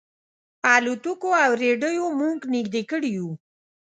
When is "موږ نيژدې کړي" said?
2.19-3.09